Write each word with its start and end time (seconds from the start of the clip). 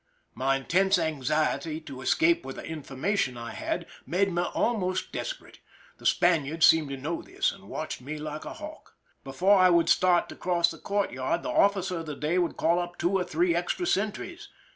My 0.33 0.55
intense 0.55 0.97
anxiety 0.97 1.79
to 1.81 2.01
escape 2.01 2.43
with 2.43 2.55
the 2.55 2.63
information 2.65 3.37
I 3.37 3.51
had 3.51 3.85
made 4.07 4.33
me 4.33 4.41
almost 4.41 5.11
desperate. 5.11 5.59
The 5.99 6.07
Spaniards 6.07 6.65
seemed 6.65 6.89
to 6.89 6.97
know 6.97 7.21
this, 7.21 7.51
and 7.51 7.69
watched 7.69 8.01
me 8.01 8.17
like 8.17 8.43
a 8.43 8.53
hawk. 8.53 8.95
Before 9.23 9.59
I 9.59 9.69
would 9.69 9.89
start 9.89 10.27
to 10.29 10.35
cross 10.35 10.71
the 10.71 10.79
courtyard, 10.79 11.43
the 11.43 11.49
officer 11.49 11.99
of 11.99 12.07
the 12.07 12.15
day 12.15 12.39
would 12.39 12.57
call 12.57 12.79
up 12.79 12.97
two 12.97 13.11
or 13.11 13.23
three 13.23 13.53
extra 13.53 13.85
sentries. 13.85 14.49